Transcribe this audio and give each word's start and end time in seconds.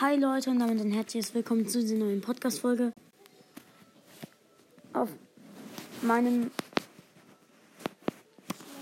Hi 0.00 0.16
Leute 0.16 0.50
und 0.50 0.58
damit 0.58 0.80
ein 0.80 0.90
herzliches 0.90 1.36
Willkommen 1.36 1.68
zu 1.68 1.78
dieser 1.78 1.94
neuen 1.94 2.20
Podcast-Folge. 2.20 2.92
Auf 4.92 5.08
meinem 6.02 6.50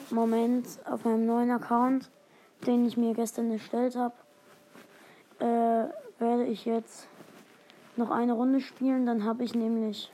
Moment, 0.09 0.67
auf 0.87 1.04
meinem 1.04 1.27
neuen 1.27 1.51
Account, 1.51 2.11
den 2.67 2.87
ich 2.87 2.96
mir 2.96 3.12
gestern 3.12 3.51
erstellt 3.51 3.95
habe, 3.95 4.14
äh, 5.38 6.19
werde 6.19 6.46
ich 6.46 6.64
jetzt 6.64 7.09
noch 7.96 8.10
eine 8.10 8.32
Runde 8.32 8.62
spielen. 8.62 9.04
Dann 9.04 9.24
habe 9.24 9.44
ich 9.44 9.54
nämlich, 9.54 10.10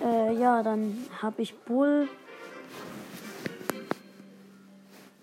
äh, 0.00 0.34
ja, 0.38 0.62
dann 0.62 0.96
habe 1.20 1.42
ich 1.42 1.54
Bull 1.64 2.08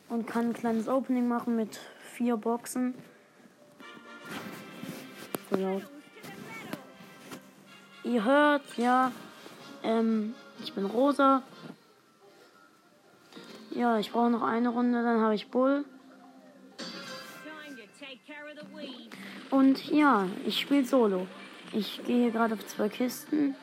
und 0.10 0.28
kann 0.28 0.50
ein 0.50 0.54
kleines 0.54 0.88
Opening 0.88 1.28
machen 1.28 1.56
mit 1.56 1.80
vier 2.14 2.38
Boxen 2.38 2.94
so 5.54 5.62
laut. 5.62 5.84
Ihr 8.04 8.24
hört, 8.24 8.78
ja, 8.78 9.12
ähm, 9.84 10.34
ich 10.64 10.74
bin 10.74 10.86
rosa. 10.86 11.44
Ja, 13.72 13.98
ich 13.98 14.12
brauche 14.12 14.30
noch 14.30 14.44
eine 14.44 14.70
Runde, 14.70 15.04
dann 15.04 15.22
habe 15.22 15.36
ich 15.36 15.48
Bull. 15.50 15.86
Und 19.50 19.92
ja, 19.92 20.28
ich 20.46 20.60
spiele 20.60 20.86
Solo. 20.86 21.28
Ich 21.72 22.04
gehe 22.06 22.32
gerade 22.32 22.56
auf 22.56 22.66
zwei 22.66 22.90
Kisten. 22.90 23.56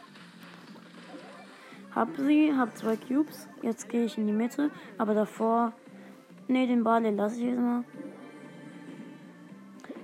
Hab 1.95 2.16
sie, 2.16 2.55
hab 2.57 2.77
zwei 2.77 2.97
Cubes. 2.97 3.49
Jetzt 3.63 3.88
gehe 3.88 4.05
ich 4.05 4.16
in 4.16 4.27
die 4.27 4.33
Mitte. 4.33 4.71
Aber 4.99 5.15
davor. 5.15 5.73
Ne, 6.47 6.66
den 6.66 6.85
Ball, 6.85 7.02
den 7.02 7.16
lasse 7.16 7.37
ich 7.37 7.43
jetzt 7.43 7.59
mal. 7.59 7.85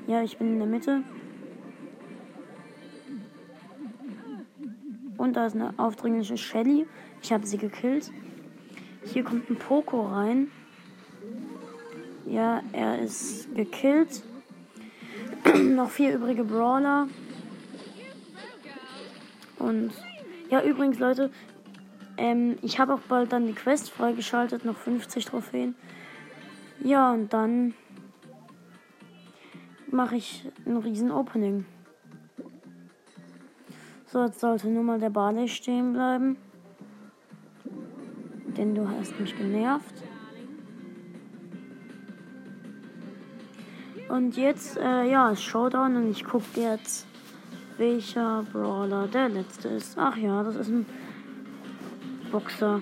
Ja, 0.08 0.22
ich 0.22 0.36
bin 0.38 0.52
in 0.52 0.58
der 0.58 0.68
Mitte. 0.68 1.02
Und 5.16 5.34
da 5.34 5.46
ist 5.46 5.54
eine 5.54 5.74
aufdringliche 5.78 6.36
Shelly. 6.36 6.86
Ich 7.22 7.32
habe 7.32 7.46
sie 7.46 7.58
gekillt. 7.58 8.10
Hier 9.04 9.24
kommt 9.24 9.48
ein 9.50 9.56
Poco 9.56 10.06
rein. 10.06 10.50
Ja, 12.26 12.62
er 12.72 12.98
ist 13.00 13.54
gekillt. 13.54 14.22
noch 15.62 15.90
vier 15.90 16.14
übrige 16.14 16.44
Brawler. 16.44 17.08
Und 19.58 19.92
ja, 20.50 20.62
übrigens, 20.62 20.98
Leute, 20.98 21.30
ähm, 22.16 22.58
ich 22.62 22.78
habe 22.78 22.94
auch 22.94 23.00
bald 23.00 23.32
dann 23.32 23.46
die 23.46 23.52
Quest 23.52 23.90
freigeschaltet, 23.90 24.64
noch 24.64 24.76
50 24.76 25.24
Trophäen. 25.24 25.74
Ja, 26.82 27.12
und 27.12 27.32
dann 27.32 27.74
mache 29.90 30.16
ich 30.16 30.48
ein 30.66 30.76
riesen 30.76 31.10
Opening. 31.10 31.64
So, 34.08 34.24
jetzt 34.24 34.38
sollte 34.38 34.68
nur 34.68 34.84
mal 34.84 35.00
der 35.00 35.10
Barley 35.10 35.48
stehen 35.48 35.92
bleiben. 35.92 36.36
Denn 38.56 38.74
du 38.74 38.88
hast 38.88 39.18
mich 39.18 39.36
genervt. 39.36 39.94
Und 44.08 44.36
jetzt, 44.36 44.76
äh, 44.76 45.10
ja, 45.10 45.34
Showdown 45.34 45.96
und 45.96 46.10
ich 46.12 46.24
gucke 46.24 46.60
jetzt, 46.60 47.04
welcher 47.78 48.44
Brawler 48.52 49.08
der 49.08 49.28
letzte 49.28 49.68
ist. 49.68 49.98
Ach 49.98 50.16
ja, 50.16 50.44
das 50.44 50.54
ist 50.54 50.68
ein 50.68 50.86
Boxer. 52.30 52.80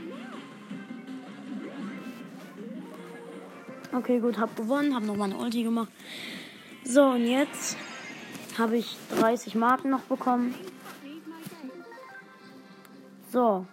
Okay, 3.93 4.21
gut, 4.21 4.39
hab 4.39 4.55
gewonnen, 4.57 4.95
hab 4.95 5.05
noch 5.05 5.17
meine 5.17 5.37
Ulti 5.37 5.63
gemacht. 5.63 5.91
So, 6.85 7.03
und 7.03 7.27
jetzt 7.27 7.79
habe 8.59 8.77
ich 8.77 8.99
30 9.19 9.55
Marken 9.55 9.89
noch 9.89 10.03
bekommen. 10.03 10.55
So. 13.35 13.67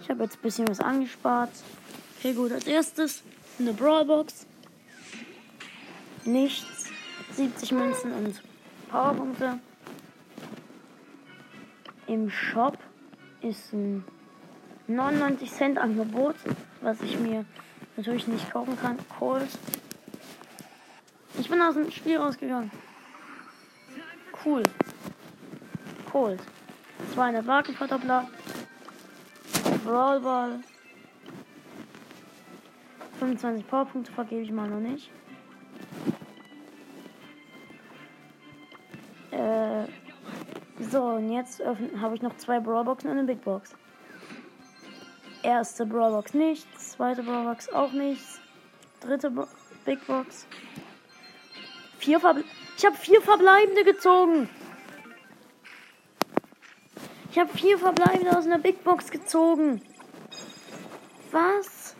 Ich 0.00 0.08
habe 0.08 0.22
jetzt 0.22 0.36
ein 0.36 0.42
bisschen 0.42 0.68
was 0.68 0.78
angespart. 0.78 1.50
Okay, 2.16 2.32
gut. 2.32 2.52
Als 2.52 2.68
erstes 2.68 3.24
eine 3.58 3.72
Brawlbox. 3.72 4.46
Nichts. 6.24 6.90
70 7.32 7.72
Münzen 7.72 8.12
und 8.12 8.40
Powerpunkte. 8.88 9.58
Im 12.06 12.30
Shop 12.30 12.78
ist 13.40 13.72
ein 13.72 14.04
99 14.86 15.50
Cent 15.50 15.78
Angebot, 15.78 16.36
was 16.82 17.00
ich 17.00 17.18
mir 17.18 17.44
natürlich 17.96 18.28
nicht 18.28 18.48
kaufen 18.52 18.78
kann. 18.80 18.96
Cold. 19.18 19.48
Ich 21.40 21.50
bin 21.50 21.60
aus 21.60 21.74
dem 21.74 21.90
Spiel 21.90 22.16
rausgegangen. 22.16 22.70
Cool. 24.44 24.62
Cold. 26.10 26.40
200 27.14 27.44
Markenverdoppler. 27.44 28.28
Brawlball. 29.84 30.60
25 33.18 33.66
Powerpunkte 33.66 34.12
vergebe 34.12 34.42
ich 34.42 34.50
mal 34.50 34.68
noch 34.68 34.80
nicht. 34.80 35.10
Äh, 39.30 39.84
so, 40.90 41.02
und 41.02 41.30
jetzt 41.30 41.62
habe 42.00 42.14
ich 42.14 42.22
noch 42.22 42.36
zwei 42.38 42.60
Brawlboxen 42.60 43.10
und 43.10 43.18
eine 43.18 43.26
Big 43.26 43.42
Box. 43.44 43.74
Erste 45.42 45.86
Brawlbox 45.86 46.34
nichts, 46.34 46.92
zweite 46.92 47.22
Brawlbox 47.22 47.72
auch 47.72 47.92
nichts, 47.92 48.40
dritte 49.00 49.30
Bo 49.30 49.46
Big 49.84 50.06
Box. 50.06 50.46
Vier 51.98 52.20
Verble 52.20 52.44
ich 52.76 52.86
habe 52.86 52.96
vier 52.96 53.20
verbleibende 53.20 53.84
gezogen. 53.84 54.48
Ich 57.30 57.38
habe 57.38 57.56
vier 57.56 57.78
verbleibende 57.78 58.36
aus 58.36 58.44
einer 58.46 58.58
Big 58.58 58.82
Box 58.82 59.10
gezogen. 59.10 59.80
Was? 61.30 61.94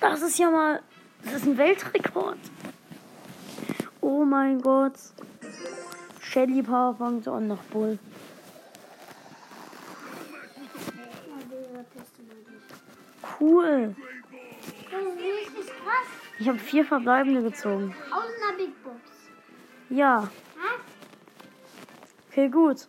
Das 0.00 0.20
ist 0.20 0.38
ja 0.38 0.50
mal. 0.50 0.82
Das 1.22 1.34
ist 1.34 1.46
ein 1.46 1.56
Weltrekord. 1.56 2.38
Oh 4.00 4.24
mein 4.24 4.60
Gott. 4.60 4.94
Shelly 6.20 6.62
Powerpunkte 6.62 7.30
und 7.30 7.46
noch 7.46 7.62
Bull. 7.64 8.00
Cool. 13.38 13.94
Ich 16.40 16.48
habe 16.48 16.58
vier 16.58 16.84
verbleibende 16.84 17.42
gezogen. 17.42 17.94
Aus 18.10 18.24
einer 18.24 18.56
Big 18.56 18.82
Box. 18.82 18.98
Ja. 19.88 20.28
Okay, 22.28 22.48
gut. 22.48 22.88